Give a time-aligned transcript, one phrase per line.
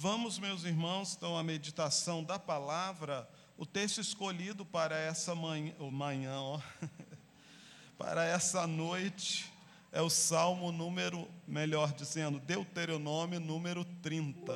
[0.00, 6.40] Vamos, meus irmãos, então, à meditação da palavra, o texto escolhido para essa manhã, manhã
[6.40, 6.60] ó,
[7.98, 9.52] para essa noite,
[9.90, 14.52] é o Salmo número, melhor dizendo, Deuteronômio número 30.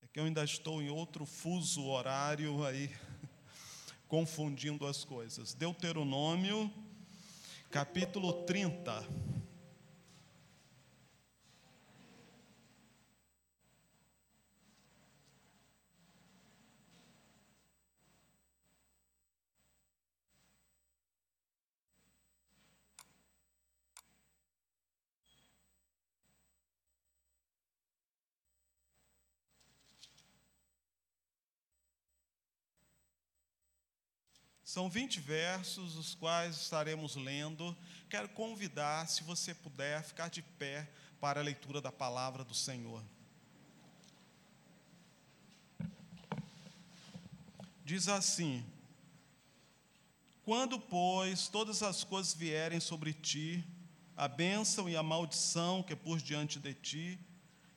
[0.00, 2.94] É que eu ainda estou em outro fuso horário aí,
[4.06, 5.52] confundindo as coisas.
[5.52, 6.72] Deuteronômio,
[7.72, 9.37] capítulo 30.
[34.68, 37.74] São 20 versos, os quais estaremos lendo.
[38.06, 40.86] Quero convidar, se você puder, ficar de pé
[41.18, 43.02] para a leitura da palavra do Senhor.
[47.82, 48.62] Diz assim:
[50.44, 53.64] Quando, pois, todas as coisas vierem sobre ti,
[54.14, 57.18] a bênção e a maldição que é por diante de ti,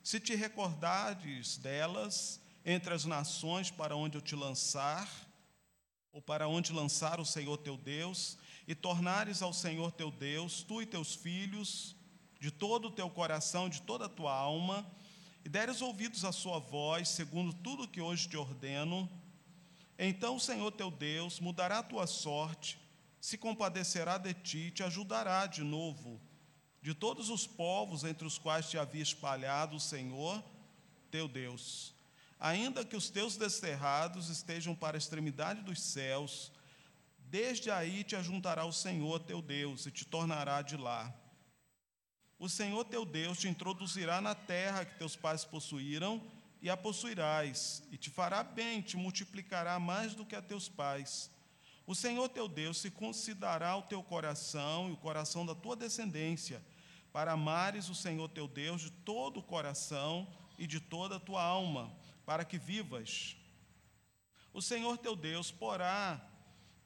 [0.04, 5.31] se te recordares delas entre as nações para onde eu te lançar,
[6.12, 8.36] ou para onde lançar o Senhor teu Deus,
[8.68, 11.96] e tornares ao Senhor teu Deus, tu e teus filhos,
[12.38, 14.86] de todo o teu coração, de toda a tua alma,
[15.44, 19.08] e deres ouvidos à sua voz, segundo tudo que hoje te ordeno,
[19.98, 22.78] então o Senhor teu Deus mudará a tua sorte,
[23.20, 26.20] se compadecerá de ti, te ajudará de novo,
[26.82, 30.42] de todos os povos entre os quais te havia espalhado o Senhor
[31.10, 31.91] teu Deus
[32.42, 36.50] ainda que os teus desterrados estejam para a extremidade dos céus,
[37.30, 41.14] desde aí te ajuntará o Senhor teu Deus e te tornará de lá.
[42.40, 46.20] O Senhor teu Deus te introduzirá na terra que teus pais possuíram
[46.60, 51.30] e a possuirás, e te fará bem, te multiplicará mais do que a teus pais.
[51.86, 56.60] O Senhor teu Deus se considerará o teu coração e o coração da tua descendência,
[57.12, 60.26] para amares o Senhor teu Deus de todo o coração
[60.58, 63.36] e de toda a tua alma para que vivas.
[64.52, 66.20] O Senhor teu Deus porá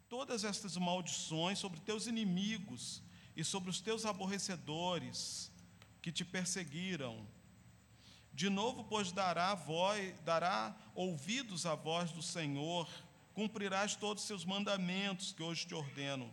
[0.09, 3.03] todas estas maldições sobre teus inimigos
[3.37, 5.51] e sobre os teus aborrecedores
[6.01, 7.27] que te perseguiram.
[8.33, 12.89] De novo, pois, dará, voz, dará ouvidos à voz do Senhor,
[13.35, 16.33] cumprirás todos os seus mandamentos que hoje te ordeno.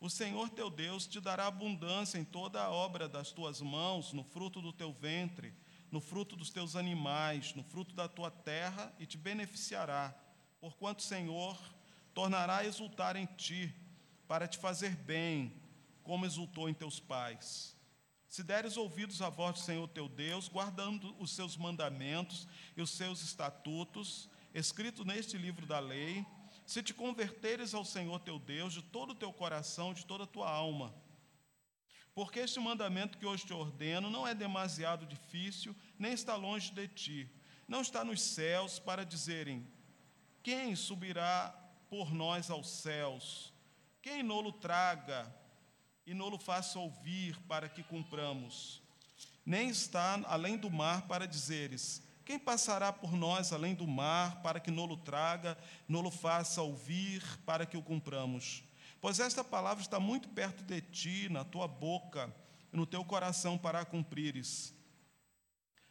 [0.00, 4.22] O Senhor teu Deus te dará abundância em toda a obra das tuas mãos, no
[4.22, 5.52] fruto do teu ventre,
[5.90, 10.14] no fruto dos teus animais, no fruto da tua terra, e te beneficiará,
[10.60, 11.58] porquanto o Senhor
[12.12, 13.74] tornará a exultar em ti,
[14.26, 15.52] para te fazer bem,
[16.02, 17.76] como exultou em teus pais.
[18.28, 22.90] Se deres ouvidos à voz do Senhor teu Deus, guardando os seus mandamentos e os
[22.90, 26.26] seus estatutos, escritos neste livro da lei,
[26.66, 30.26] se te converteres ao Senhor teu Deus de todo o teu coração, de toda a
[30.26, 30.94] tua alma,
[32.18, 36.88] porque este mandamento que hoje te ordeno não é demasiado difícil, nem está longe de
[36.88, 37.30] ti.
[37.68, 39.64] Não está nos céus para dizerem:
[40.42, 41.54] Quem subirá
[41.88, 43.54] por nós aos céus?
[44.02, 45.32] Quem nolo traga
[46.04, 48.82] e nolo faça ouvir para que cumpramos?
[49.46, 54.58] Nem está além do mar para dizeres: Quem passará por nós além do mar para
[54.58, 55.56] que nolo traga,
[55.86, 58.64] nolo faça ouvir para que o cumpramos?
[59.00, 62.34] Pois esta palavra está muito perto de ti, na tua boca
[62.72, 64.74] e no teu coração para a cumprires.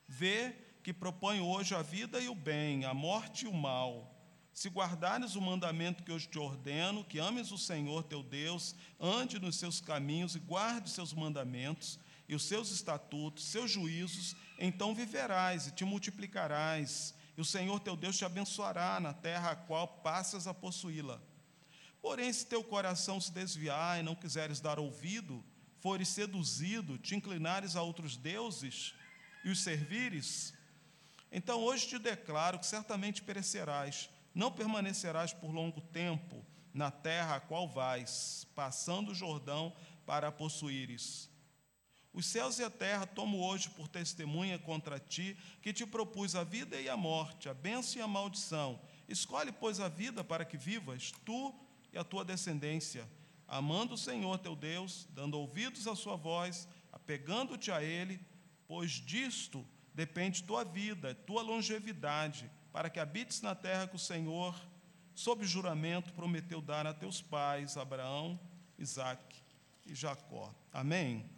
[0.07, 0.53] Vê
[0.83, 4.13] que propõe hoje a vida e o bem, a morte e o mal.
[4.53, 9.39] Se guardares o mandamento que hoje te ordeno, que ames o Senhor teu Deus, ande
[9.39, 14.95] nos seus caminhos e guarde os seus mandamentos e os seus estatutos, seus juízos, então
[14.95, 19.87] viverás e te multiplicarás, e o Senhor teu Deus te abençoará na terra a qual
[19.87, 21.21] passas a possuí-la.
[22.07, 25.43] Porém, se teu coração se desviar e não quiseres dar ouvido,
[25.81, 28.93] fores seduzido, te inclinares a outros deuses
[29.43, 30.53] e os servires,
[31.29, 37.39] então hoje te declaro que certamente perecerás, não permanecerás por longo tempo na terra a
[37.41, 41.29] qual vais, passando o Jordão para a possuíres.
[42.13, 46.45] Os céus e a terra tomo hoje por testemunha contra ti, que te propus a
[46.45, 48.79] vida e a morte, a bênção e a maldição.
[49.09, 51.53] Escolhe, pois, a vida para que vivas, tu
[51.91, 53.07] e a tua descendência,
[53.47, 58.19] amando o Senhor teu Deus, dando ouvidos à sua voz, apegando-te a Ele,
[58.67, 64.55] pois disto depende tua vida, tua longevidade, para que habites na terra que o Senhor,
[65.15, 68.39] sob juramento, prometeu dar a teus pais, Abraão,
[68.77, 69.41] Isaque
[69.85, 70.53] e Jacó.
[70.71, 71.36] Amém?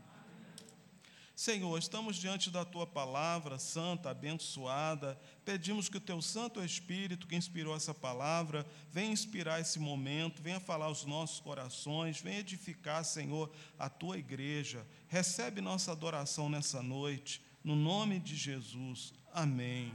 [1.39, 1.59] Amém.
[1.59, 5.18] Senhor, estamos diante da tua palavra santa, abençoada.
[5.45, 10.59] Pedimos que o teu Santo Espírito, que inspirou essa palavra, venha inspirar esse momento, venha
[10.59, 14.86] falar aos nossos corações, venha edificar, Senhor, a tua igreja.
[15.07, 19.13] Recebe nossa adoração nessa noite, no nome de Jesus.
[19.33, 19.94] Amém.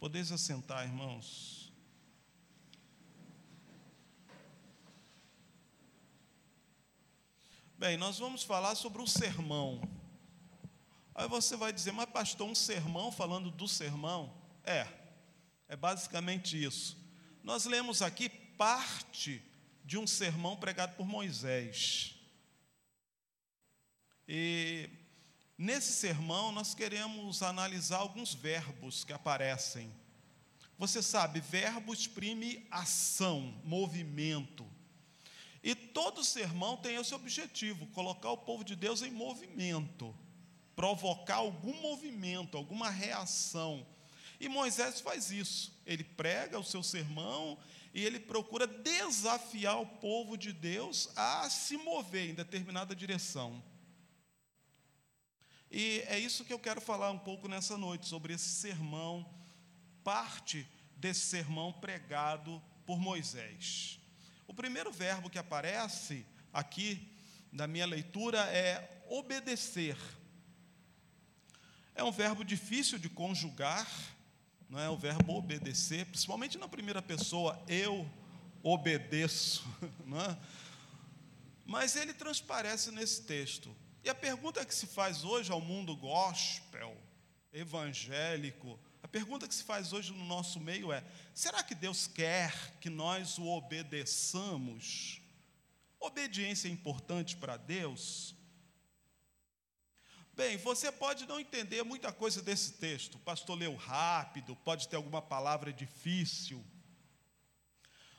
[0.00, 1.70] Podeis assentar, irmãos.
[7.76, 9.97] Bem, nós vamos falar sobre o sermão.
[11.18, 14.32] Aí você vai dizer, mas pastor, um sermão falando do sermão?
[14.62, 14.86] É,
[15.66, 16.96] é basicamente isso.
[17.42, 19.42] Nós lemos aqui parte
[19.84, 22.14] de um sermão pregado por Moisés.
[24.28, 24.88] E
[25.58, 29.92] nesse sermão nós queremos analisar alguns verbos que aparecem.
[30.78, 34.64] Você sabe, verbo exprime ação, movimento.
[35.64, 40.16] E todo sermão tem esse objetivo: colocar o povo de Deus em movimento
[40.78, 43.84] provocar algum movimento, alguma reação.
[44.38, 45.76] E Moisés faz isso.
[45.84, 47.58] Ele prega o seu sermão
[47.92, 53.60] e ele procura desafiar o povo de Deus a se mover em determinada direção.
[55.68, 59.28] E é isso que eu quero falar um pouco nessa noite, sobre esse sermão,
[60.04, 60.64] parte
[60.96, 63.98] desse sermão pregado por Moisés.
[64.46, 67.12] O primeiro verbo que aparece aqui
[67.50, 69.96] na minha leitura é obedecer.
[71.98, 73.84] É um verbo difícil de conjugar,
[74.70, 78.08] não é o verbo obedecer, principalmente na primeira pessoa, eu
[78.62, 79.66] obedeço,
[80.06, 80.38] não é?
[81.66, 83.74] Mas ele transparece nesse texto.
[84.04, 86.96] E a pergunta que se faz hoje ao mundo gospel,
[87.52, 91.02] evangélico, a pergunta que se faz hoje no nosso meio é:
[91.34, 95.20] será que Deus quer que nós o obedeçamos?
[95.98, 98.37] Obediência é importante para Deus?
[100.38, 103.16] Bem, você pode não entender muita coisa desse texto.
[103.16, 106.64] O pastor leu rápido, pode ter alguma palavra difícil.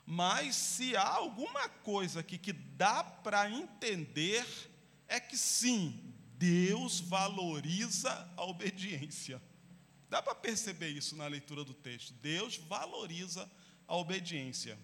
[0.04, 4.46] Mas se há alguma coisa aqui que dá para entender,
[5.08, 9.40] é que sim, Deus valoriza a obediência.
[10.10, 12.12] Dá para perceber isso na leitura do texto.
[12.12, 13.50] Deus valoriza
[13.88, 14.78] a obediência.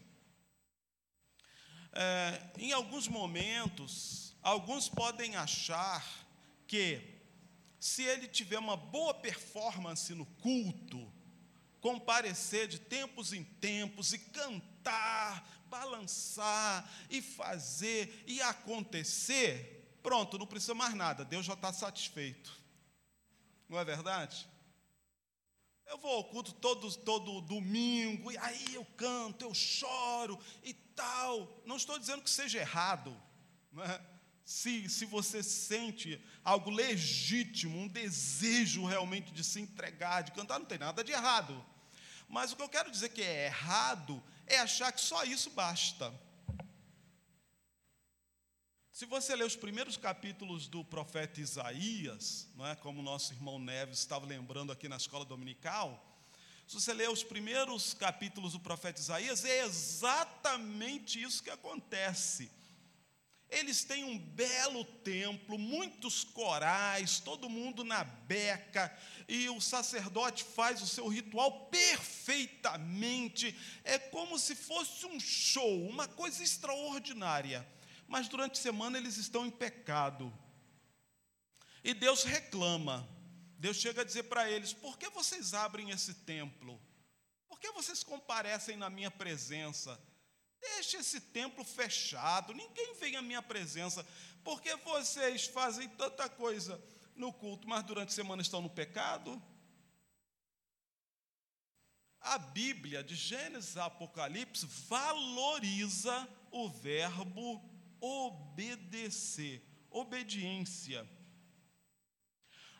[1.92, 6.02] É, em alguns momentos, alguns podem achar
[6.66, 7.14] que
[7.78, 11.12] se ele tiver uma boa performance no culto,
[11.80, 20.74] comparecer de tempos em tempos e cantar, balançar e fazer e acontecer, pronto, não precisa
[20.74, 22.56] mais nada, Deus já está satisfeito.
[23.68, 24.48] Não é verdade?
[25.86, 31.62] Eu vou ao culto todo, todo domingo, e aí eu canto, eu choro e tal.
[31.64, 33.16] Não estou dizendo que seja errado,
[33.70, 34.15] não é?
[34.46, 40.66] Se, se você sente algo legítimo, um desejo realmente de se entregar, de cantar, não
[40.66, 41.66] tem nada de errado.
[42.28, 46.14] Mas o que eu quero dizer que é errado é achar que só isso basta.
[48.92, 53.98] Se você ler os primeiros capítulos do profeta Isaías, não é, como nosso irmão Neves
[53.98, 56.00] estava lembrando aqui na escola dominical,
[56.68, 62.48] se você ler os primeiros capítulos do profeta Isaías, é exatamente isso que acontece.
[63.48, 68.92] Eles têm um belo templo, muitos corais, todo mundo na beca,
[69.28, 73.56] e o sacerdote faz o seu ritual perfeitamente.
[73.84, 77.66] É como se fosse um show, uma coisa extraordinária.
[78.08, 80.32] Mas durante a semana eles estão em pecado.
[81.84, 83.08] E Deus reclama.
[83.58, 86.80] Deus chega a dizer para eles: por que vocês abrem esse templo?
[87.48, 89.98] Por que vocês comparecem na minha presença?
[90.74, 94.06] Deixe esse templo fechado, ninguém vem à minha presença,
[94.42, 96.82] porque vocês fazem tanta coisa
[97.14, 99.40] no culto, mas durante a semana estão no pecado.
[102.20, 107.62] A Bíblia, de Gênesis a Apocalipse, valoriza o verbo
[108.00, 111.08] obedecer, obediência.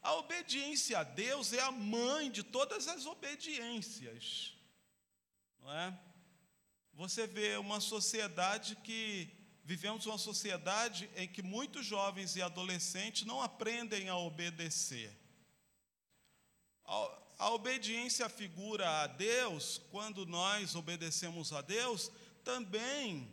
[0.02, 4.56] A obediência a Deus é a mãe de todas as obediências,
[5.60, 6.05] não é?
[6.96, 9.28] Você vê uma sociedade que
[9.62, 15.14] vivemos uma sociedade em que muitos jovens e adolescentes não aprendem a obedecer.
[16.86, 22.10] A, a obediência figura a Deus, quando nós obedecemos a Deus,
[22.42, 23.28] também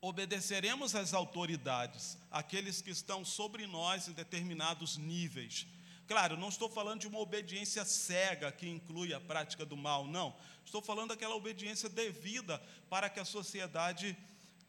[0.00, 5.66] obedeceremos às autoridades, aqueles que estão sobre nós em determinados níveis.
[6.06, 10.36] Claro, não estou falando de uma obediência cega que inclui a prática do mal, não.
[10.64, 12.58] Estou falando daquela obediência devida
[12.88, 14.16] para que a sociedade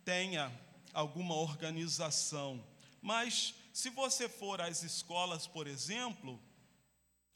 [0.03, 0.51] tenha
[0.94, 2.63] alguma organização.
[3.01, 6.41] Mas se você for às escolas, por exemplo,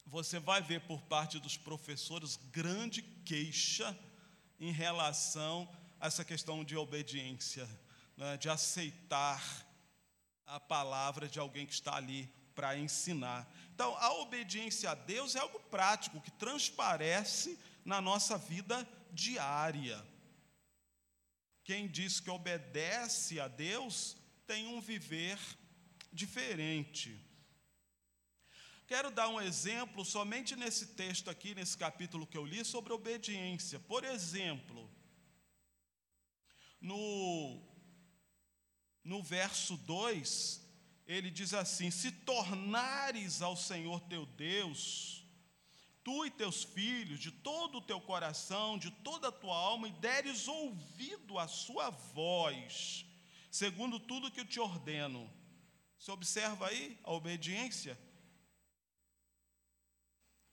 [0.06, 3.98] você vai ver por parte dos professores grande queixa
[4.60, 7.70] em relação a essa questão de obediência,
[8.18, 9.42] né, de aceitar
[10.46, 13.48] a palavra de alguém que está ali para ensinar.
[13.82, 20.06] Então, a obediência a Deus é algo prático que transparece na nossa vida diária.
[21.64, 25.40] Quem diz que obedece a Deus tem um viver
[26.14, 27.20] diferente.
[28.86, 33.80] Quero dar um exemplo somente nesse texto aqui, nesse capítulo que eu li, sobre obediência.
[33.80, 34.88] Por exemplo,
[36.80, 37.60] no,
[39.04, 40.62] no verso 2,
[41.12, 45.26] ele diz assim: Se tornares ao Senhor teu Deus,
[46.04, 49.92] tu e teus filhos, de todo o teu coração, de toda a tua alma, e
[49.94, 53.06] deres ouvido à sua voz,
[53.52, 55.30] segundo tudo que eu te ordeno.
[56.00, 58.00] Você observa aí a obediência?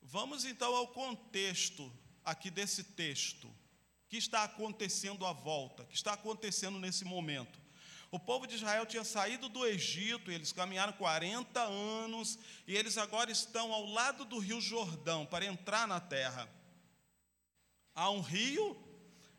[0.02, 1.90] Vamos então ao contexto
[2.24, 3.46] aqui desse texto.
[3.46, 5.84] O que está acontecendo à volta?
[5.84, 7.67] O que está acontecendo nesse momento?
[8.10, 13.30] O povo de Israel tinha saído do Egito, eles caminharam 40 anos, e eles agora
[13.30, 16.48] estão ao lado do rio Jordão para entrar na terra.
[17.94, 18.76] Há um rio,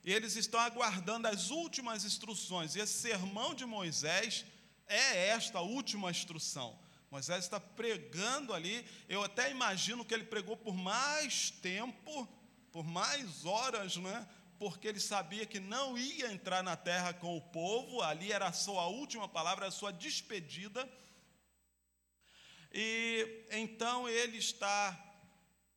[0.04, 4.46] e eles estão aguardando as últimas instruções, e esse sermão de Moisés
[4.86, 6.78] é esta última instrução.
[7.10, 12.30] Moisés está pregando ali, eu até imagino que ele pregou por mais tempo,
[12.72, 14.28] por mais horas, né?
[14.60, 18.54] Porque ele sabia que não ia entrar na terra com o povo, ali era a
[18.54, 20.88] sua última palavra, a sua despedida.
[22.72, 25.06] E então ele está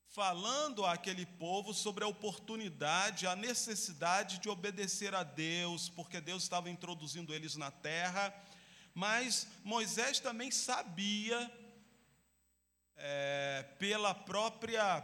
[0.09, 6.69] falando àquele povo sobre a oportunidade, a necessidade de obedecer a Deus, porque Deus estava
[6.69, 8.35] introduzindo eles na terra
[8.95, 11.51] mas Moisés também sabia,
[12.97, 15.01] é, pela própria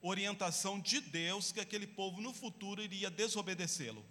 [0.00, 4.04] orientação de Deus, que aquele povo no futuro iria desobedecê-lo.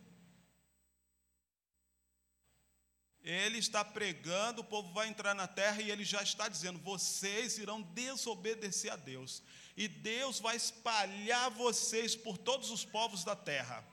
[3.22, 7.58] Ele está pregando, o povo vai entrar na terra e ele já está dizendo: vocês
[7.58, 9.44] irão desobedecer a Deus,
[9.76, 13.86] e Deus vai espalhar vocês por todos os povos da terra.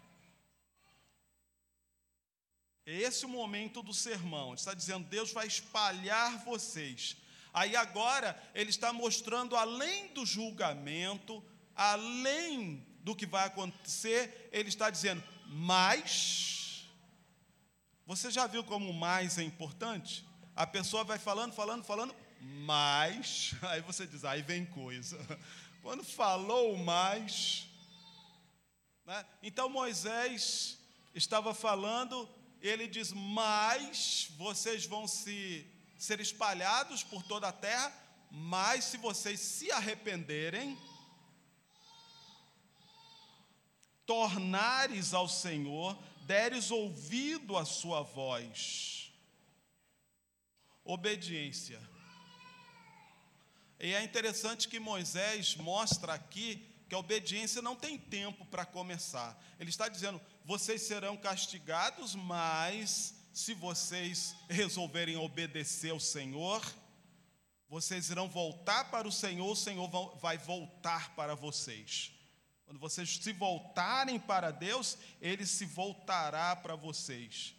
[2.87, 4.49] É esse o momento do sermão.
[4.49, 7.17] Ele está dizendo: Deus vai espalhar vocês.
[7.53, 11.43] Aí agora ele está mostrando, além do julgamento,
[11.77, 16.89] além do que vai acontecer, ele está dizendo: mais.
[18.07, 20.25] Você já viu como mais é importante?
[20.55, 23.55] A pessoa vai falando, falando, falando, mais.
[23.63, 25.19] Aí você diz: aí vem coisa.
[25.83, 27.69] Quando falou mais.
[29.05, 29.25] Né?
[29.43, 30.79] Então Moisés
[31.15, 32.29] estava falando
[32.61, 35.67] ele diz: Mas vocês vão se,
[35.99, 37.93] ser espalhados por toda a terra,
[38.31, 40.77] mas se vocês se arrependerem,
[44.07, 49.13] tornares ao Senhor, deres ouvido à sua voz.
[50.85, 51.81] Obediência.
[53.79, 59.37] E é interessante que Moisés mostra aqui que a obediência não tem tempo para começar.
[59.59, 66.65] Ele está dizendo: vocês serão castigados, mas se vocês resolverem obedecer ao Senhor,
[67.69, 72.16] vocês irão voltar para o Senhor, o Senhor vai voltar para vocês.
[72.67, 77.55] Quando vocês se voltarem para Deus, Ele se voltará para vocês.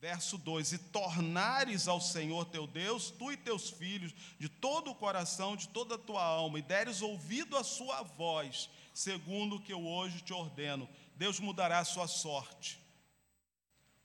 [0.00, 4.94] Verso 2: E tornares ao Senhor teu Deus, tu e teus filhos, de todo o
[4.94, 9.72] coração, de toda a tua alma, e deres ouvido à sua voz, segundo o que
[9.72, 10.88] eu hoje te ordeno.
[11.14, 12.80] Deus mudará a sua sorte.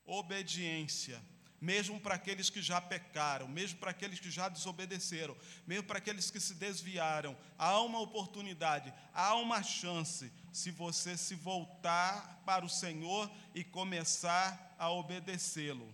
[0.03, 1.21] Obediência,
[1.61, 5.37] mesmo para aqueles que já pecaram, mesmo para aqueles que já desobedeceram,
[5.67, 11.35] mesmo para aqueles que se desviaram, há uma oportunidade, há uma chance, se você se
[11.35, 15.93] voltar para o Senhor e começar a obedecê-lo.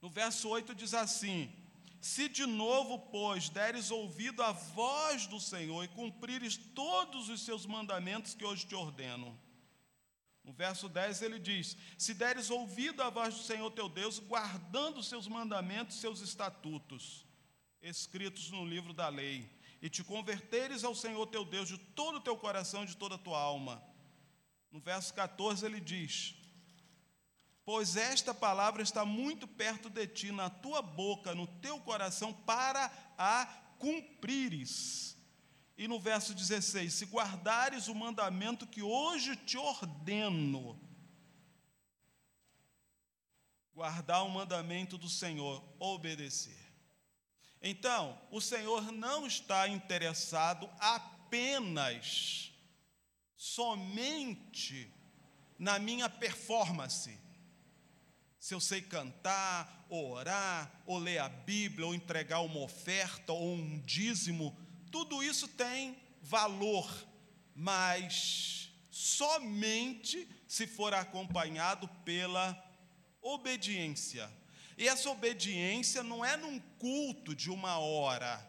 [0.00, 1.52] No verso 8 diz assim:
[2.00, 7.66] Se de novo, pois, deres ouvido à voz do Senhor e cumprires todos os seus
[7.66, 9.38] mandamentos que hoje te ordeno.
[10.46, 15.02] No verso 10 ele diz: Se deres ouvido à voz do Senhor teu Deus, guardando
[15.02, 17.26] seus mandamentos, seus estatutos,
[17.82, 19.50] escritos no livro da lei,
[19.82, 23.16] e te converteres ao Senhor teu Deus de todo o teu coração e de toda
[23.16, 23.82] a tua alma.
[24.70, 26.36] No verso 14 ele diz:
[27.64, 32.88] Pois esta palavra está muito perto de ti, na tua boca, no teu coração, para
[33.18, 33.46] a
[33.80, 35.15] cumprires.
[35.76, 40.80] E no verso 16: Se guardares o mandamento que hoje te ordeno,
[43.74, 46.66] guardar o mandamento do Senhor, obedecer.
[47.60, 52.52] Então, o Senhor não está interessado apenas,
[53.34, 54.90] somente
[55.58, 57.18] na minha performance.
[58.38, 63.80] Se eu sei cantar, orar, ou ler a Bíblia, ou entregar uma oferta, ou um
[63.80, 64.56] dízimo,
[64.96, 66.90] tudo isso tem valor,
[67.54, 72.56] mas somente se for acompanhado pela
[73.20, 74.30] obediência.
[74.78, 78.42] E essa obediência não é num culto de uma hora,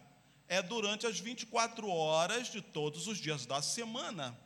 [0.48, 4.40] é durante as 24 horas de todos os dias da semana.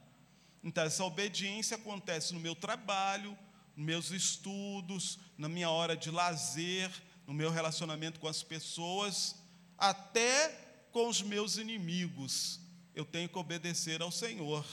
[0.63, 3.37] Então, essa obediência acontece no meu trabalho,
[3.75, 6.89] nos meus estudos, na minha hora de lazer,
[7.27, 9.35] no meu relacionamento com as pessoas,
[9.77, 12.59] até com os meus inimigos.
[12.93, 14.65] Eu tenho que obedecer ao Senhor.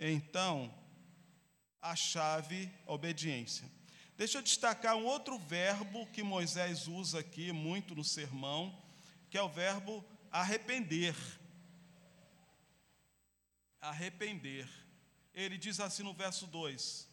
[0.00, 0.72] Então,
[1.80, 3.70] a chave, a obediência.
[4.16, 8.76] Deixa eu destacar um outro verbo que Moisés usa aqui muito no sermão,
[9.30, 11.14] que é o verbo arrepender.
[13.80, 14.68] Arrepender.
[15.32, 17.08] Ele diz assim no verso 2: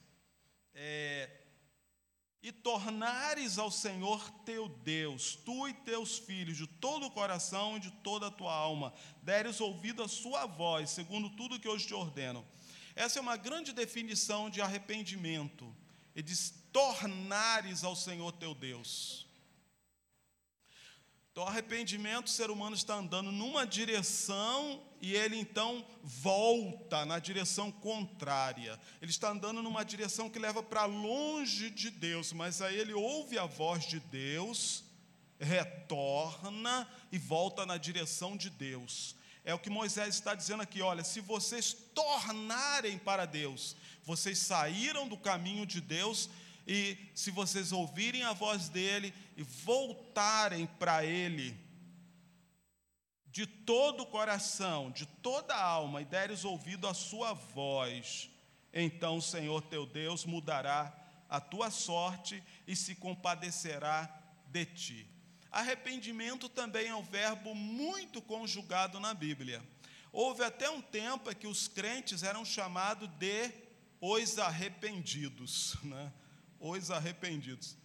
[0.74, 1.30] é,
[2.46, 7.80] E tornares ao Senhor teu Deus, tu e teus filhos, de todo o coração e
[7.80, 11.96] de toda a tua alma, deres ouvido a sua voz, segundo tudo que hoje te
[11.96, 12.46] ordeno.
[12.96, 15.76] Essa é uma grande definição de arrependimento.
[16.16, 19.26] Ele diz: tornares ao Senhor teu Deus.
[21.32, 27.72] Então, arrependimento, o ser humano está andando numa direção e ele então volta na direção
[27.72, 28.80] contrária.
[29.00, 33.38] Ele está andando numa direção que leva para longe de Deus, mas aí ele ouve
[33.38, 34.84] a voz de Deus,
[35.40, 39.16] retorna e volta na direção de Deus.
[39.44, 45.08] É o que Moisés está dizendo aqui: olha, se vocês tornarem para Deus, vocês saíram
[45.08, 46.32] do caminho de Deus
[46.68, 51.64] e se vocês ouvirem a voz dele e voltarem para ele
[53.36, 58.30] de todo o coração, de toda a alma, e deres ouvido a sua voz,
[58.74, 60.98] então o Senhor teu Deus mudará
[61.30, 64.10] a tua sorte e se compadecerá
[64.48, 65.08] de ti.
[65.52, 69.62] Arrependimento também é um verbo muito conjugado na Bíblia.
[70.14, 73.52] Houve até um tempo em que os crentes eram chamados de
[74.00, 76.14] os arrependidos, né?
[76.58, 77.76] os arrependidos.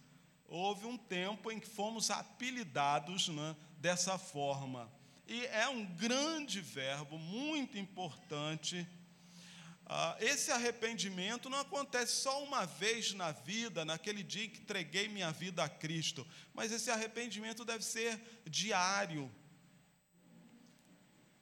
[0.47, 4.89] Houve um tempo em que fomos apelidados né, dessa forma.
[5.31, 8.85] E é um grande verbo, muito importante.
[9.85, 15.31] Ah, esse arrependimento não acontece só uma vez na vida, naquele dia que entreguei minha
[15.31, 19.31] vida a Cristo, mas esse arrependimento deve ser diário.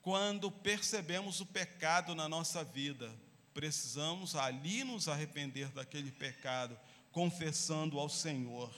[0.04, 3.12] Quando percebemos o pecado na nossa vida,
[3.56, 6.80] precisamos ali nos arrepender daquele pecado
[7.12, 8.72] confessando ao Senhor.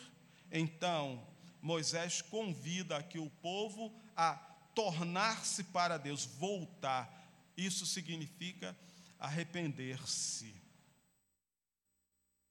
[0.49, 1.27] Então,
[1.61, 7.09] Moisés convida aqui o povo a tornar-se para Deus, voltar.
[7.55, 8.77] Isso significa
[9.19, 10.55] arrepender-se.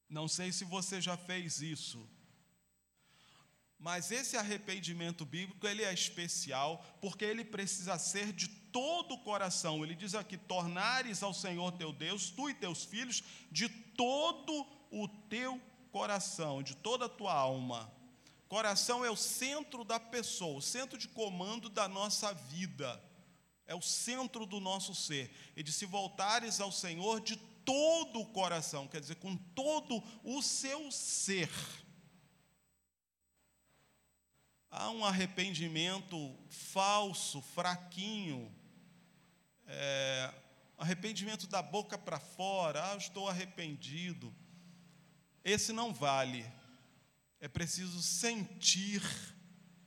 [0.09, 2.09] Não sei se você já fez isso,
[3.79, 9.83] mas esse arrependimento bíblico ele é especial porque ele precisa ser de todo o coração.
[9.83, 15.09] Ele diz aqui: tornares ao Senhor teu Deus, tu e teus filhos, de todo o
[15.09, 15.59] teu
[15.91, 17.91] coração, de toda a tua alma.
[18.51, 23.01] Coração é o centro da pessoa, o centro de comando da nossa vida,
[23.65, 25.33] é o centro do nosso ser.
[25.55, 30.43] E de se voltares ao Senhor de todo o coração, quer dizer, com todo o
[30.43, 31.49] seu ser.
[34.69, 38.53] Há um arrependimento falso, fraquinho,
[39.69, 40.35] é,
[40.77, 44.35] arrependimento da boca para fora, ah, estou arrependido.
[45.45, 46.45] Esse não vale.
[47.41, 49.03] É preciso sentir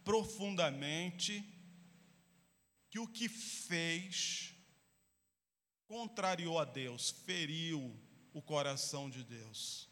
[0.04, 1.44] profundamente
[2.90, 4.54] que o que fez
[5.88, 7.96] contrariou a Deus, feriu
[8.34, 9.88] o coração de Deus.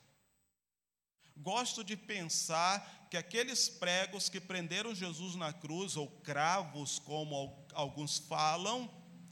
[1.38, 8.17] Gosto de pensar que aqueles pregos que prenderam Jesus na cruz, ou cravos, como alguns
[8.17, 8.89] falam,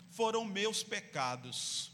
[0.09, 1.91] foram meus pecados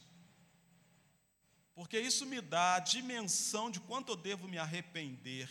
[1.76, 5.50] porque isso me dá a dimensão de quanto eu devo me arrepender,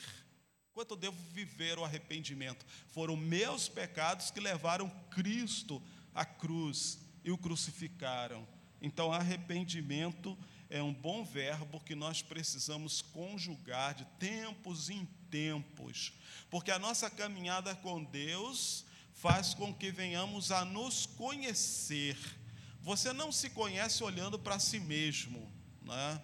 [0.75, 2.67] quanto eu devo viver o arrependimento.
[2.89, 5.81] Foram meus pecados que levaram Cristo
[6.13, 8.47] à cruz e o crucificaram.
[8.83, 10.37] Então, arrependimento
[10.69, 16.13] é um bom verbo que nós precisamos conjugar de tempos em tempos,
[16.51, 22.19] porque a nossa caminhada com Deus faz com que venhamos a nos conhecer.
[22.83, 25.51] Você não se conhece olhando para si mesmo.
[25.83, 26.21] Né?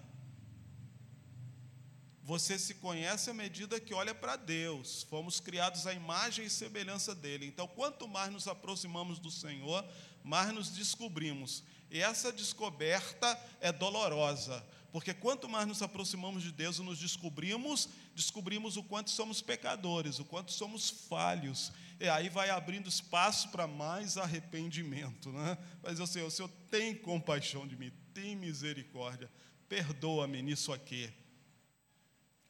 [2.30, 5.02] Você se conhece à medida que olha para Deus.
[5.10, 7.44] Fomos criados à imagem e semelhança dele.
[7.44, 9.84] Então, quanto mais nos aproximamos do Senhor,
[10.22, 11.64] mais nos descobrimos.
[11.90, 17.88] E essa descoberta é dolorosa, porque quanto mais nos aproximamos de Deus e nos descobrimos,
[18.14, 21.72] descobrimos o quanto somos pecadores, o quanto somos falhos.
[21.98, 25.32] E aí vai abrindo espaço para mais arrependimento.
[25.32, 25.58] Né?
[25.82, 29.28] Mas o Senhor, o Senhor tem compaixão de mim, tem misericórdia,
[29.68, 31.12] perdoa-me nisso aqui.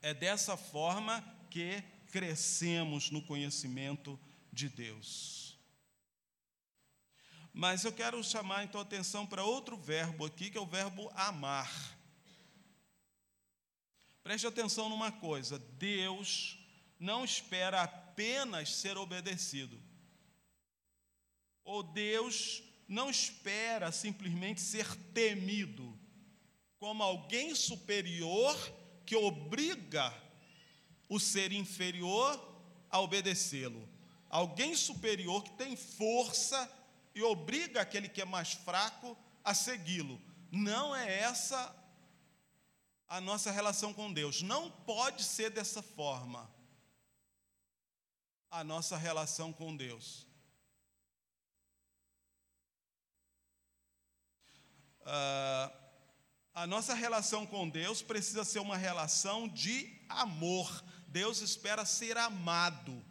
[0.00, 4.18] É dessa forma que crescemos no conhecimento
[4.52, 5.58] de Deus.
[7.52, 11.10] Mas eu quero chamar então a atenção para outro verbo aqui, que é o verbo
[11.14, 11.98] amar.
[14.22, 16.58] Preste atenção numa coisa: Deus
[16.98, 19.80] não espera apenas ser obedecido.
[21.64, 25.98] Ou Deus não espera simplesmente ser temido
[26.78, 28.56] como alguém superior
[29.10, 30.14] que obriga
[31.08, 32.40] o ser inferior
[32.88, 33.88] a obedecê-lo.
[34.28, 36.70] Alguém superior que tem força
[37.12, 40.22] e obriga aquele que é mais fraco a segui-lo.
[40.52, 41.74] Não é essa
[43.08, 44.42] a nossa relação com Deus.
[44.42, 46.48] Não pode ser dessa forma
[48.48, 50.24] a nossa relação com Deus.
[55.00, 55.79] Uh,
[56.54, 60.84] a nossa relação com Deus precisa ser uma relação de amor.
[61.06, 63.04] Deus espera ser amado.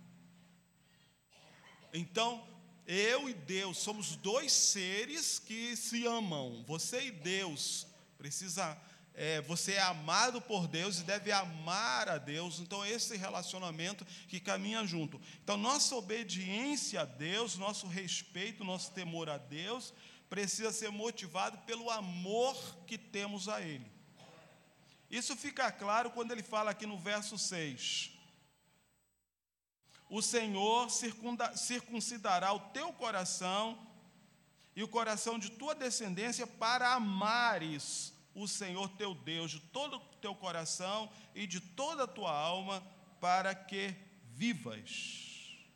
[1.93, 2.45] Então,
[2.85, 6.63] eu e Deus somos dois seres que se amam.
[6.67, 8.77] Você e Deus precisa
[9.21, 12.59] é, você é amado por Deus e deve amar a Deus.
[12.59, 15.19] Então, esse relacionamento que caminha junto.
[15.43, 19.93] Então, nossa obediência a Deus, nosso respeito, nosso temor a Deus,
[20.29, 23.89] precisa ser motivado pelo amor que temos a Ele.
[25.09, 28.11] Isso fica claro quando ele fala aqui no verso 6.
[30.07, 30.87] O Senhor
[31.55, 33.87] circuncidará o teu coração
[34.75, 40.15] e o coração de tua descendência para amares o Senhor teu Deus de todo o
[40.17, 42.81] teu coração e de toda a tua alma,
[43.19, 45.67] para que vivas.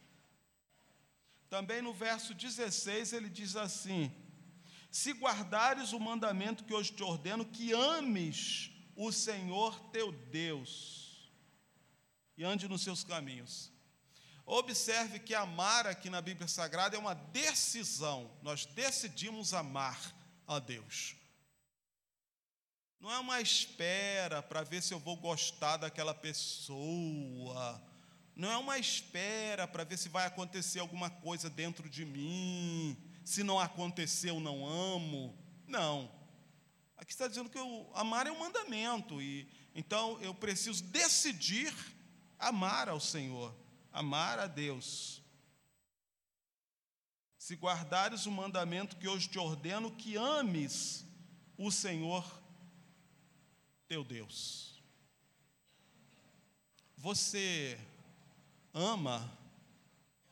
[1.50, 4.12] Também no verso 16 ele diz assim:
[4.94, 11.32] se guardares o mandamento que hoje te ordeno, que ames o Senhor teu Deus
[12.38, 13.72] e ande nos seus caminhos.
[14.46, 20.00] Observe que amar aqui na Bíblia Sagrada é uma decisão, nós decidimos amar
[20.46, 21.16] a Deus.
[23.00, 27.84] Não é uma espera para ver se eu vou gostar daquela pessoa.
[28.36, 33.44] Não é uma espera para ver se vai acontecer alguma coisa dentro de mim se
[33.44, 35.38] não aconteceu, não amo.
[35.68, 36.12] Não.
[36.98, 41.74] Aqui está dizendo que eu, amar é um mandamento, e então eu preciso decidir
[42.40, 43.54] amar ao Senhor,
[43.92, 45.22] amar a Deus.
[47.38, 51.06] Se guardares o mandamento que hoje te ordeno, que ames
[51.58, 52.24] o Senhor
[53.88, 54.82] teu Deus.
[56.96, 57.78] Você
[58.74, 59.30] ama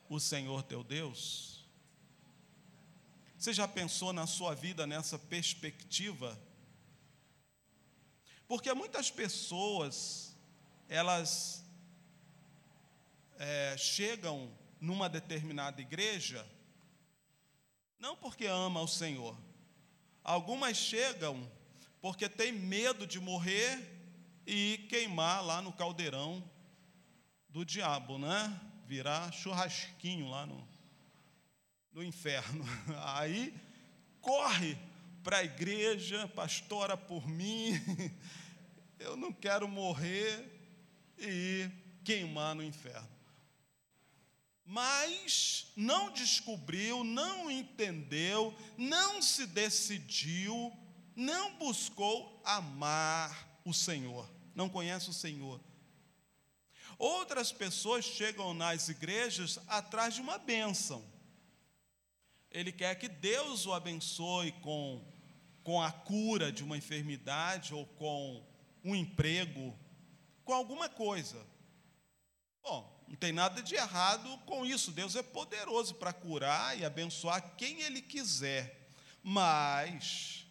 [0.08, 1.61] o Senhor teu Deus?
[3.42, 6.40] Você já pensou na sua vida nessa perspectiva?
[8.48, 10.38] Porque muitas pessoas,
[10.88, 11.66] elas
[13.40, 16.48] é, chegam numa determinada igreja,
[17.98, 19.36] não porque ama o Senhor,
[20.24, 21.52] algumas chegam
[22.00, 23.76] porque tem medo de morrer
[24.46, 26.48] e queimar lá no caldeirão
[27.50, 28.62] do diabo, né?
[28.86, 30.71] Virar churrasquinho lá no,
[31.94, 32.66] no inferno.
[33.16, 33.54] Aí
[34.22, 34.78] corre
[35.24, 37.74] para a igreja, pastora por mim,
[38.98, 40.60] eu não quero morrer
[41.18, 41.70] e
[42.04, 43.10] queimar no inferno.
[44.66, 50.72] Mas não descobriu, não entendeu, não se decidiu,
[51.16, 55.62] não buscou amar o Senhor, não conhece o Senhor.
[56.98, 61.11] Outras pessoas chegam nas igrejas atrás de uma bênção
[62.52, 65.02] ele quer que Deus o abençoe com,
[65.64, 68.46] com a cura de uma enfermidade ou com
[68.84, 69.78] um emprego,
[70.44, 71.46] com alguma coisa.
[72.62, 74.92] Bom, não tem nada de errado com isso.
[74.92, 78.90] Deus é poderoso para curar e abençoar quem Ele quiser.
[79.24, 80.46] Mas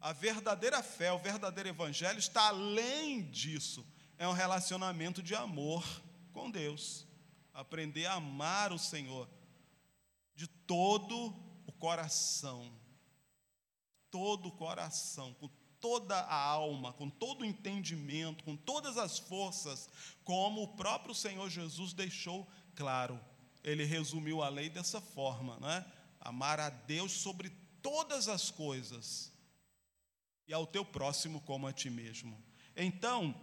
[0.00, 3.86] a verdadeira fé, o verdadeiro evangelho está além disso.
[4.16, 5.84] É um relacionamento de amor
[6.32, 7.06] com Deus.
[7.54, 9.28] Aprender a amar o Senhor
[10.38, 11.34] de todo
[11.66, 12.72] o coração.
[14.08, 15.48] Todo o coração, com
[15.80, 19.90] toda a alma, com todo o entendimento, com todas as forças,
[20.22, 23.20] como o próprio Senhor Jesus deixou claro.
[23.64, 25.84] Ele resumiu a lei dessa forma, né?
[26.20, 27.50] Amar a Deus sobre
[27.82, 29.32] todas as coisas
[30.46, 32.40] e ao teu próximo como a ti mesmo.
[32.76, 33.34] Então,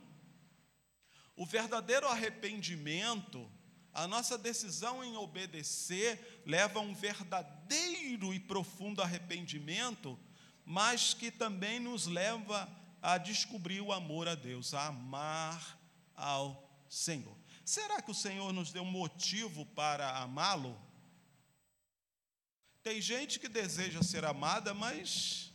[1.36, 3.52] o verdadeiro arrependimento,
[3.96, 10.20] a nossa decisão em obedecer, leva a um verdadeiro e profundo arrependimento,
[10.66, 12.70] mas que também nos leva
[13.02, 15.80] a descobrir o amor a Deus, a amar
[16.14, 17.36] ao Senhor.
[17.64, 20.78] Será que o Senhor nos deu motivo para amá-lo?
[22.84, 25.54] Tem gente que deseja ser amada, mas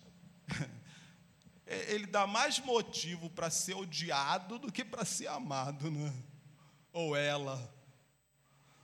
[1.66, 6.12] ele dá mais motivo para ser odiado do que para ser amado, né?
[6.92, 7.79] ou ela.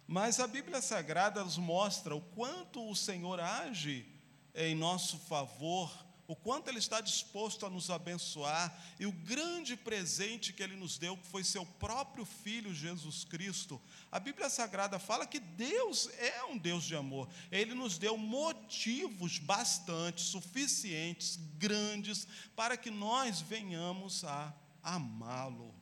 [0.06, 4.06] Mas a Bíblia Sagrada nos mostra o quanto o Senhor age
[4.54, 10.52] em nosso favor o quanto Ele está disposto a nos abençoar e o grande presente
[10.52, 13.80] que Ele nos deu, que foi seu próprio Filho Jesus Cristo.
[14.10, 17.28] A Bíblia Sagrada fala que Deus é um Deus de amor.
[17.50, 25.74] Ele nos deu motivos bastante, suficientes, grandes, para que nós venhamos a amá-lo.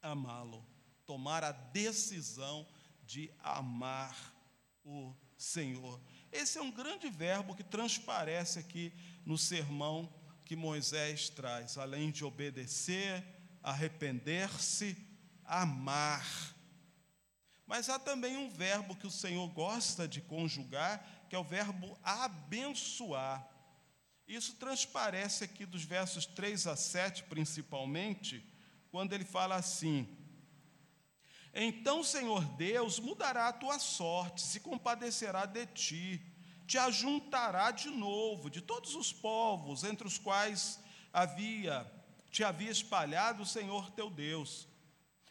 [0.00, 0.64] Amá-lo.
[1.06, 2.66] Tomar a decisão
[3.06, 4.34] de amar
[4.84, 6.00] o Senhor.
[6.32, 8.92] Esse é um grande verbo que transparece aqui
[9.24, 10.12] no sermão
[10.44, 13.24] que Moisés traz, além de obedecer,
[13.62, 14.96] arrepender-se,
[15.44, 16.54] amar.
[17.66, 21.98] Mas há também um verbo que o Senhor gosta de conjugar, que é o verbo
[22.02, 23.48] abençoar.
[24.28, 28.44] Isso transparece aqui dos versos 3 a 7, principalmente,
[28.90, 30.08] quando ele fala assim:
[31.54, 36.34] Então, Senhor Deus, mudará a tua sorte, se compadecerá de ti
[36.66, 40.80] te ajuntará de novo de todos os povos entre os quais
[41.12, 41.90] havia
[42.30, 44.66] te havia espalhado o Senhor teu Deus.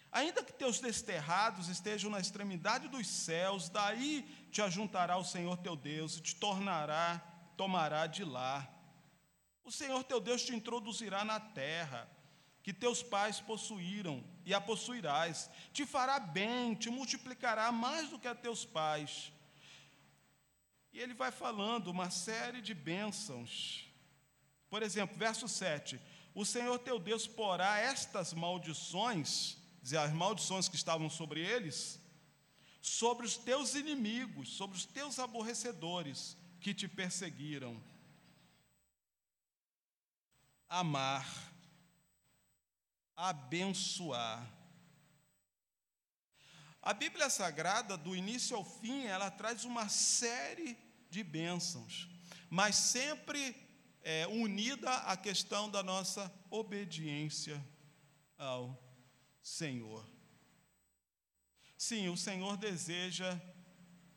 [0.09, 5.75] Ainda que teus desterrados estejam na extremidade dos céus, daí te ajuntará o Senhor teu
[5.75, 7.21] Deus e te tornará,
[7.57, 8.69] tomará de lá.
[9.65, 12.09] O Senhor teu Deus te introduzirá na terra
[12.63, 15.49] que teus pais possuíram e a possuirás.
[15.71, 19.31] Te fará bem, te multiplicará mais do que a teus pais
[20.93, 23.89] e ele vai falando uma série de bênçãos.
[24.69, 25.99] Por exemplo, verso 7:
[26.35, 29.57] O Senhor teu Deus porá estas maldições,
[29.99, 31.99] as maldições que estavam sobre eles,
[32.79, 37.81] sobre os teus inimigos, sobre os teus aborrecedores que te perseguiram.
[40.69, 41.27] Amar,
[43.15, 44.47] abençoar.
[46.81, 50.77] A Bíblia Sagrada, do início ao fim, ela traz uma série
[51.09, 52.09] de bênçãos,
[52.49, 53.55] mas sempre
[54.01, 57.63] é, unida à questão da nossa obediência
[58.37, 58.77] ao
[59.41, 60.05] Senhor.
[61.77, 63.39] Sim, o Senhor deseja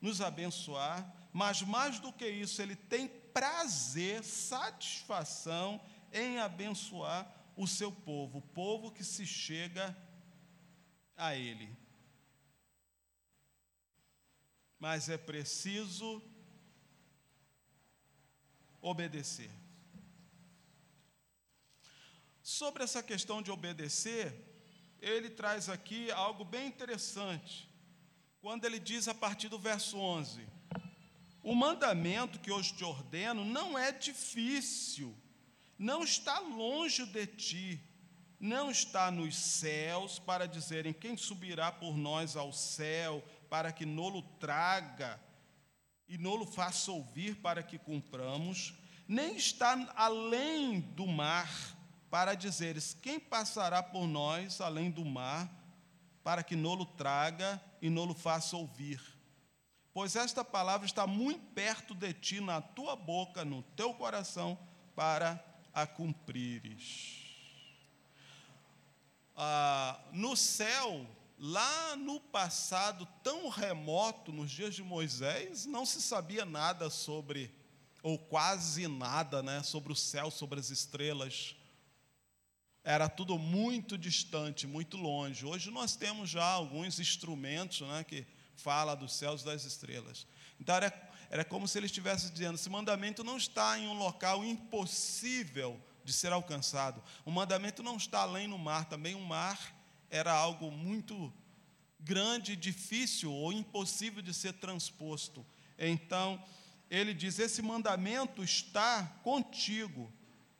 [0.01, 5.79] nos abençoar, mas mais do que isso, Ele tem prazer, satisfação
[6.11, 9.97] em abençoar o seu povo, o povo que se chega
[11.17, 11.75] a Ele.
[14.79, 16.21] Mas é preciso
[18.79, 19.49] obedecer.
[22.43, 24.31] Sobre essa questão de obedecer,
[25.01, 27.69] ele traz aqui algo bem interessante,
[28.39, 30.47] quando ele diz a partir do verso 11:
[31.41, 35.17] O mandamento que hoje te ordeno não é difícil,
[35.77, 37.81] não está longe de ti,
[38.39, 44.21] não está nos céus para dizerem quem subirá por nós ao céu para que nolo
[44.39, 45.19] traga
[46.07, 48.73] e nolo faça ouvir para que cumpramos,
[49.07, 51.49] nem está além do mar
[52.09, 55.49] para dizeres: quem passará por nós além do mar,
[56.23, 59.01] para que nolo traga e nolo faça ouvir?
[59.93, 64.57] Pois esta palavra está muito perto de ti, na tua boca, no teu coração,
[64.95, 65.43] para
[65.77, 67.23] a cumprires.
[69.35, 71.05] Ah, no céu,
[71.39, 77.53] Lá no passado tão remoto, nos dias de Moisés, não se sabia nada sobre,
[78.01, 81.55] ou quase nada, né, sobre o céu, sobre as estrelas.
[82.83, 85.45] Era tudo muito distante, muito longe.
[85.45, 90.25] Hoje nós temos já alguns instrumentos né, que fala dos céus e das estrelas.
[90.59, 90.89] Então era,
[91.29, 96.13] era como se ele estivesse dizendo: esse mandamento não está em um local impossível de
[96.13, 97.03] ser alcançado.
[97.25, 99.75] O mandamento não está além no mar, também o mar
[100.09, 101.33] era algo muito
[101.99, 105.45] grande, difícil ou impossível de ser transposto.
[105.77, 106.41] Então,
[106.89, 110.11] ele diz: Esse mandamento está contigo.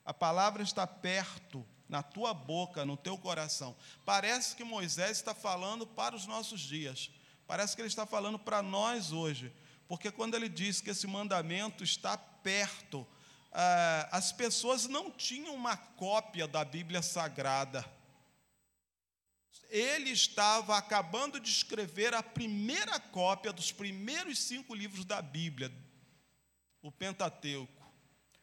[0.03, 3.75] A palavra está perto, na tua boca, no teu coração.
[4.05, 7.09] Parece que Moisés está falando para os nossos dias.
[7.45, 9.53] Parece que ele está falando para nós hoje.
[9.87, 13.07] Porque quando ele diz que esse mandamento está perto,
[13.51, 17.85] ah, as pessoas não tinham uma cópia da Bíblia Sagrada.
[19.69, 25.71] Ele estava acabando de escrever a primeira cópia dos primeiros cinco livros da Bíblia,
[26.81, 27.77] o Pentateuco.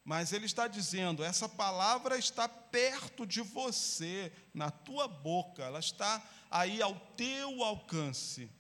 [0.04, 6.22] Mas ele está dizendo: essa palavra está perto de você, na tua boca, ela está
[6.50, 8.50] aí ao teu alcance.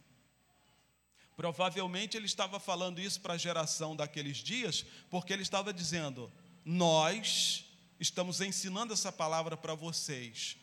[1.36, 6.32] Provavelmente ele estava falando isso para a geração daqueles dias, porque ele estava dizendo:
[6.64, 7.64] nós
[7.98, 10.56] estamos ensinando essa palavra para vocês.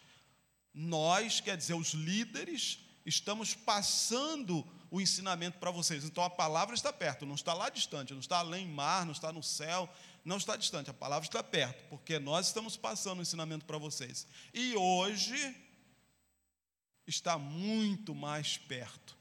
[0.73, 6.03] Nós, quer dizer, os líderes, estamos passando o ensinamento para vocês.
[6.03, 9.31] Então a palavra está perto, não está lá distante, não está além mar, não está
[9.31, 9.89] no céu,
[10.23, 14.27] não está distante, a palavra está perto, porque nós estamos passando o ensinamento para vocês.
[14.53, 15.55] E hoje
[17.07, 19.20] está muito mais perto.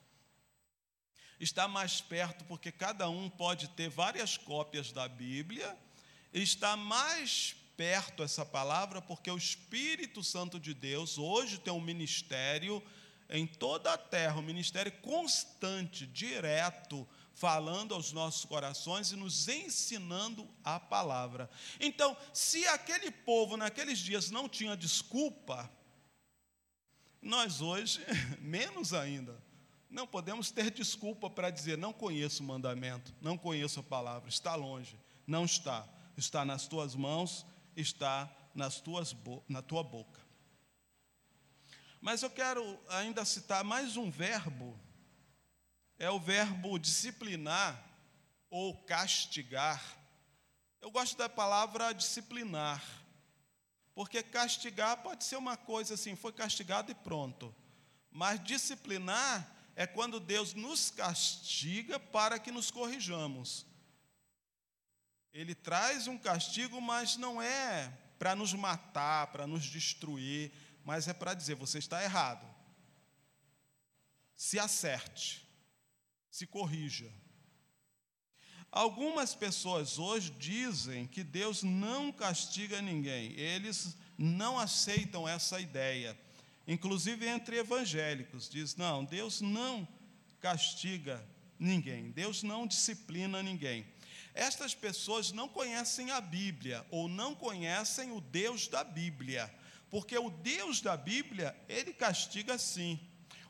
[1.41, 5.75] Está mais perto porque cada um pode ter várias cópias da Bíblia,
[6.35, 12.83] está mais perto essa palavra porque o Espírito Santo de Deus hoje tem um ministério
[13.31, 20.47] em toda a terra, um ministério constante, direto, falando aos nossos corações e nos ensinando
[20.63, 21.49] a palavra.
[21.81, 25.71] Então, se aquele povo naqueles dias não tinha desculpa,
[27.23, 28.01] nós hoje,
[28.41, 29.41] menos ainda,
[29.91, 34.55] não podemos ter desculpa para dizer: não conheço o mandamento, não conheço a palavra, está
[34.55, 34.99] longe.
[35.27, 35.87] Não está.
[36.17, 39.15] Está nas tuas mãos, está nas tuas
[39.49, 40.21] na tua boca.
[42.01, 44.79] Mas eu quero ainda citar mais um verbo
[46.01, 47.79] é o verbo disciplinar
[48.49, 49.81] ou castigar.
[50.81, 52.83] Eu gosto da palavra disciplinar,
[53.95, 57.55] porque castigar pode ser uma coisa assim, foi castigado e pronto.
[58.11, 63.67] Mas disciplinar é quando Deus nos castiga para que nos corrijamos.
[65.33, 70.53] Ele traz um castigo, mas não é para nos matar, para nos destruir,
[70.85, 72.47] mas é para dizer: você está errado.
[74.37, 75.49] Se acerte
[76.31, 77.13] se corrija.
[78.71, 86.17] Algumas pessoas hoje dizem que Deus não castiga ninguém, eles não aceitam essa ideia.
[86.71, 89.89] Inclusive entre evangélicos, diz: não, Deus não
[90.41, 91.21] castiga
[91.59, 93.85] ninguém, Deus não disciplina ninguém.
[94.33, 99.53] Estas pessoas não conhecem a Bíblia ou não conhecem o Deus da Bíblia,
[99.91, 103.01] porque o Deus da Bíblia, ele castiga sim.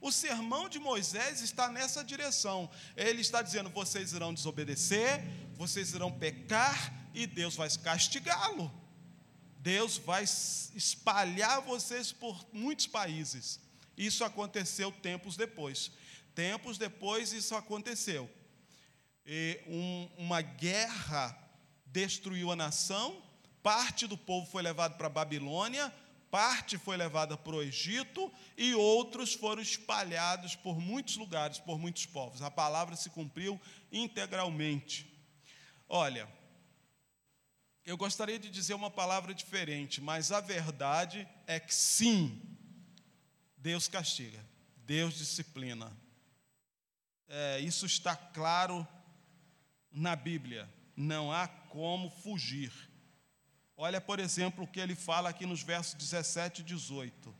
[0.00, 2.70] O sermão de Moisés está nessa direção.
[2.96, 5.22] Ele está dizendo: vocês irão desobedecer,
[5.56, 8.72] vocês irão pecar e Deus vai castigá-lo.
[9.60, 13.60] Deus vai espalhar vocês por muitos países.
[13.96, 15.92] Isso aconteceu tempos depois.
[16.34, 18.30] Tempos depois isso aconteceu.
[19.66, 21.36] Um, uma guerra
[21.84, 23.22] destruiu a nação,
[23.62, 25.92] parte do povo foi levado para a Babilônia,
[26.30, 32.06] parte foi levada para o Egito e outros foram espalhados por muitos lugares, por muitos
[32.06, 32.40] povos.
[32.40, 33.60] A palavra se cumpriu
[33.92, 35.06] integralmente.
[35.86, 36.26] Olha,
[37.84, 42.40] eu gostaria de dizer uma palavra diferente, mas a verdade é que sim,
[43.56, 44.44] Deus castiga,
[44.76, 45.90] Deus disciplina.
[47.28, 48.86] É, isso está claro
[49.90, 52.72] na Bíblia, não há como fugir.
[53.76, 57.34] Olha, por exemplo, o que ele fala aqui nos versos 17 e 18.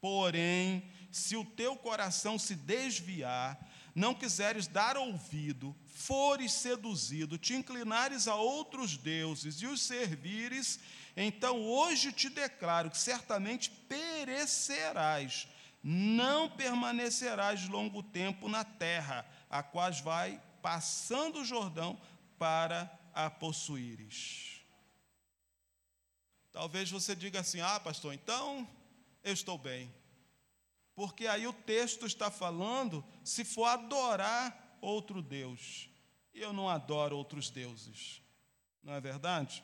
[0.00, 3.58] Porém, se o teu coração se desviar,
[3.96, 10.78] não quiseres dar ouvido, fores seduzido, te inclinares a outros deuses e os servires,
[11.16, 15.48] então hoje te declaro que certamente perecerás,
[15.82, 21.98] não permanecerás longo tempo na terra, a quais vai passando o Jordão
[22.38, 24.60] para a possuíres.
[26.52, 28.68] Talvez você diga assim: ah, pastor, então
[29.24, 29.90] eu estou bem.
[30.96, 35.90] Porque aí o texto está falando se for adorar outro Deus.
[36.32, 38.22] E eu não adoro outros deuses.
[38.82, 39.62] Não é verdade?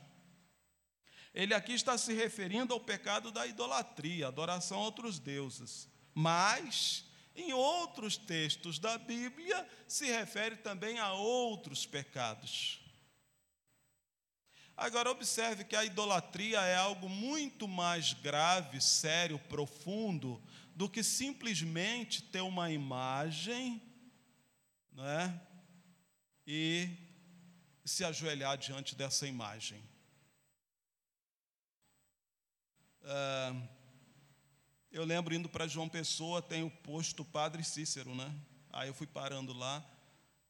[1.35, 5.89] Ele aqui está se referindo ao pecado da idolatria, adoração a outros deuses.
[6.14, 12.83] Mas, em outros textos da Bíblia, se refere também a outros pecados.
[14.76, 20.43] Agora, observe que a idolatria é algo muito mais grave, sério, profundo,
[20.83, 23.80] do que simplesmente ter uma imagem
[24.91, 25.41] né,
[26.45, 26.89] e
[27.85, 29.80] se ajoelhar diante dessa imagem.
[33.05, 33.55] Ah,
[34.91, 38.35] eu lembro indo para João Pessoa, tem o posto Padre Cícero, né?
[38.72, 39.89] Aí eu fui parando lá,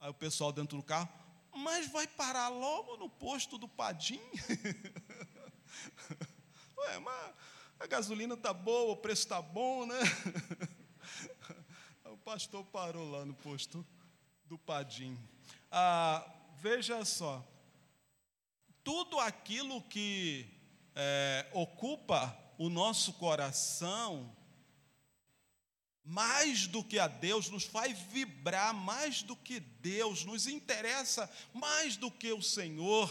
[0.01, 1.11] aí o pessoal dentro do carro,
[1.55, 4.16] mas vai parar logo no posto do Padim?
[6.78, 7.35] Ué, mas
[7.83, 9.99] a gasolina tá boa, o preço tá bom, né?
[12.07, 13.85] o pastor parou lá no posto
[14.45, 15.18] do Padim.
[15.68, 16.24] Ah,
[16.61, 17.45] veja só,
[18.85, 20.47] tudo aquilo que
[20.95, 24.33] é, ocupa o nosso coração,
[26.05, 31.97] mais do que a Deus, nos faz vibrar mais do que Deus, nos interessa mais
[31.97, 33.11] do que o Senhor,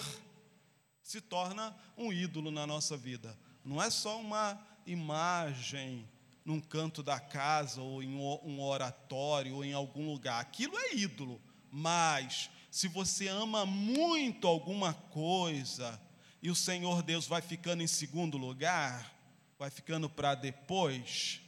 [1.04, 3.38] se torna um ídolo na nossa vida.
[3.64, 6.08] Não é só uma imagem
[6.44, 10.42] num canto da casa, ou em um oratório, ou em algum lugar.
[10.42, 11.42] Aquilo é ídolo.
[11.72, 16.02] Mas, se você ama muito alguma coisa,
[16.42, 19.16] e o Senhor Deus vai ficando em segundo lugar,
[19.60, 21.40] vai ficando para depois,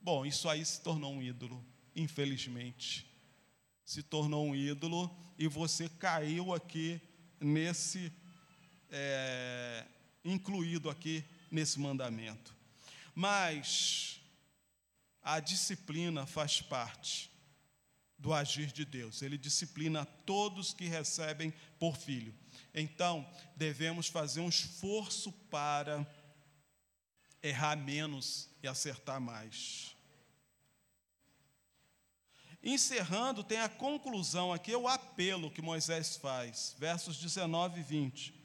[0.00, 1.62] bom, isso aí se tornou um ídolo,
[1.94, 3.06] infelizmente.
[3.84, 7.00] Se tornou um ídolo e você caiu aqui
[7.38, 8.10] nesse,
[8.90, 9.84] é,
[10.24, 12.54] incluído aqui nesse mandamento.
[13.14, 14.20] Mas
[15.22, 17.30] a disciplina faz parte
[18.18, 19.22] do agir de Deus.
[19.22, 22.34] Ele disciplina todos que recebem por filho.
[22.74, 26.06] Então, devemos fazer um esforço para
[27.42, 29.94] errar menos e acertar mais.
[32.62, 38.37] Encerrando, tem a conclusão aqui, o apelo que Moisés faz, versos 19 e 20.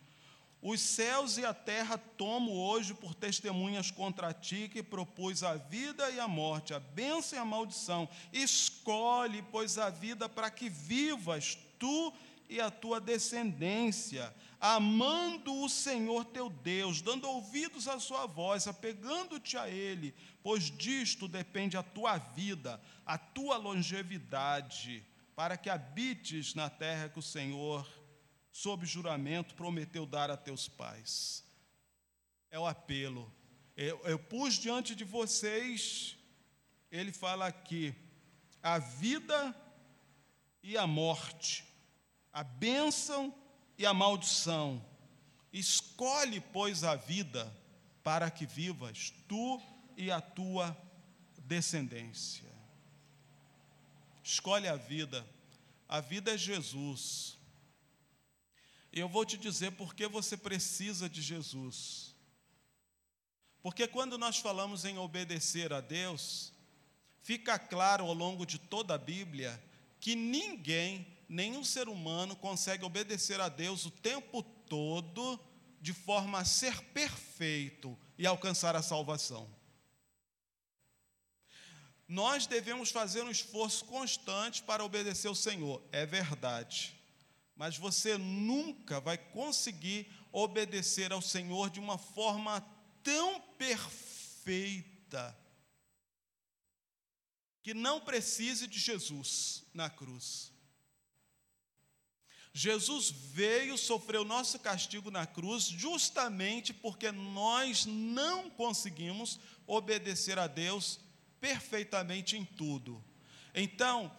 [0.66, 6.10] Os céus e a terra tomo hoje por testemunhas contra ti, que propus a vida
[6.10, 8.08] e a morte, a bênção e a maldição.
[8.32, 12.14] Escolhe, pois, a vida para que vivas tu
[12.48, 19.58] e a tua descendência, amando o Senhor teu Deus, dando ouvidos à sua voz, apegando-te
[19.58, 25.06] a Ele, pois disto depende a tua vida, a tua longevidade,
[25.36, 27.86] para que habites na terra que o Senhor
[28.54, 31.44] sob juramento, prometeu dar a teus pais.
[32.52, 33.30] É o apelo.
[33.76, 36.16] Eu, eu pus diante de vocês,
[36.92, 37.96] ele fala aqui,
[38.62, 39.54] a vida
[40.62, 41.66] e a morte,
[42.32, 43.34] a bênção
[43.76, 44.86] e a maldição.
[45.52, 47.52] Escolhe, pois, a vida
[48.04, 49.60] para que vivas, tu
[49.98, 50.78] e a tua
[51.40, 52.52] descendência.
[54.24, 55.26] Escolhe a vida.
[55.90, 57.38] A vida é Jesus.
[58.94, 62.16] E eu vou te dizer por que você precisa de Jesus.
[63.60, 66.54] Porque quando nós falamos em obedecer a Deus,
[67.24, 69.62] fica claro ao longo de toda a Bíblia
[70.00, 75.40] que ninguém, nenhum ser humano consegue obedecer a Deus o tempo todo
[75.82, 79.50] de forma a ser perfeito e alcançar a salvação.
[82.08, 87.03] Nós devemos fazer um esforço constante para obedecer ao Senhor, é verdade
[87.56, 92.62] mas você nunca vai conseguir obedecer ao Senhor de uma forma
[93.04, 95.38] tão perfeita
[97.62, 100.52] que não precise de Jesus na cruz.
[102.56, 111.00] Jesus veio, sofreu nosso castigo na cruz, justamente porque nós não conseguimos obedecer a Deus
[111.40, 113.04] perfeitamente em tudo.
[113.56, 114.16] Então,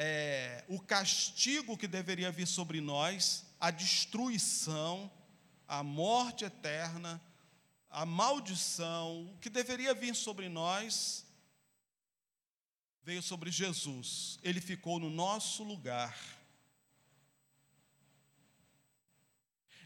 [0.00, 5.10] é, o castigo que deveria vir sobre nós, a destruição,
[5.66, 7.20] a morte eterna,
[7.90, 11.26] a maldição, o que deveria vir sobre nós,
[13.02, 14.38] veio sobre Jesus.
[14.44, 16.16] Ele ficou no nosso lugar.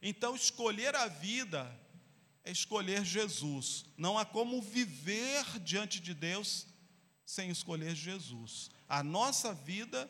[0.02, 1.74] Então, escolher a vida
[2.44, 3.86] é escolher Jesus.
[3.96, 6.66] Não há como viver diante de Deus
[7.24, 8.70] sem escolher Jesus.
[8.92, 10.06] A nossa vida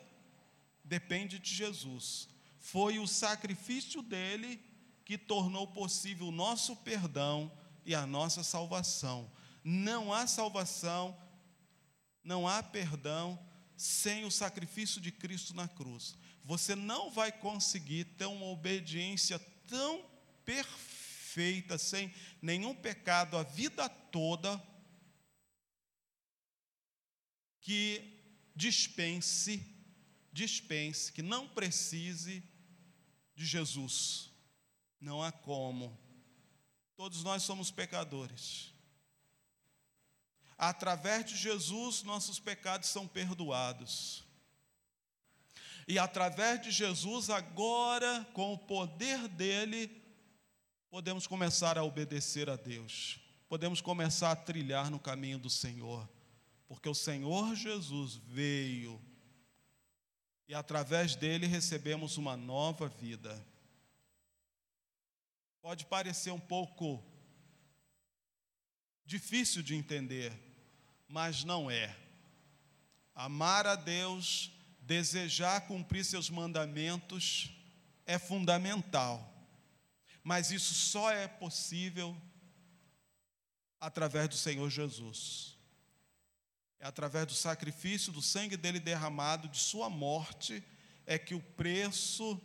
[0.83, 2.27] depende de Jesus.
[2.59, 4.61] Foi o sacrifício dele
[5.05, 7.49] que tornou possível o nosso perdão
[7.85, 9.31] e a nossa salvação.
[9.63, 11.17] Não há salvação,
[12.21, 13.39] não há perdão
[13.77, 16.13] sem o sacrifício de Cristo na cruz.
[16.43, 20.05] Você não vai conseguir ter uma obediência tão
[20.43, 24.61] perfeita, sem nenhum pecado a vida toda,
[27.61, 28.12] que
[28.55, 29.65] dispense,
[30.31, 32.43] dispense, que não precise
[33.35, 34.31] de Jesus.
[34.99, 35.97] Não há como.
[36.95, 38.71] Todos nós somos pecadores.
[40.57, 44.23] Através de Jesus, nossos pecados são perdoados.
[45.87, 50.01] E através de Jesus, agora, com o poder dele,
[50.89, 53.19] podemos começar a obedecer a Deus.
[53.49, 56.09] podemos começar a trilhar no caminho do Senhor,
[56.67, 59.01] porque o Senhor Jesus veio
[60.47, 63.43] e através dele recebemos uma nova vida.
[65.61, 67.03] Pode parecer um pouco
[69.05, 70.33] difícil de entender,
[71.07, 71.95] mas não é.
[73.15, 74.51] Amar a Deus,
[74.81, 77.49] desejar cumprir seus mandamentos
[78.05, 79.31] é fundamental,
[80.23, 82.15] mas isso só é possível
[83.79, 85.52] através do Senhor Jesus.
[86.83, 90.61] É através do sacrifício do sangue dele derramado, de sua morte,
[91.05, 92.37] é que o preço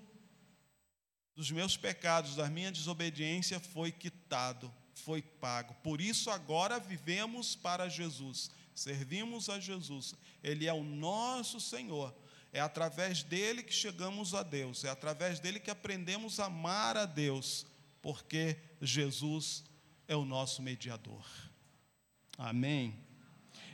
[1.35, 5.75] dos meus pecados, da minha desobediência foi quitado, foi pago.
[5.83, 10.15] Por isso agora vivemos para Jesus, servimos a Jesus.
[10.41, 12.15] Ele é o nosso Senhor.
[12.53, 17.07] É através dele que chegamos a Deus, é através dele que aprendemos a amar a
[17.07, 17.67] Deus,
[18.01, 19.65] porque Jesus
[20.07, 21.27] é o nosso mediador.
[22.39, 23.08] Amém.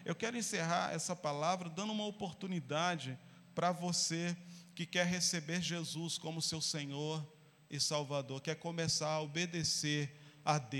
[0.05, 3.19] Eu quero encerrar essa palavra dando uma oportunidade
[3.55, 4.37] para você
[4.75, 7.27] que quer receber Jesus como seu Senhor
[7.71, 10.73] e Salvador, quer começar a obedecer a Deus.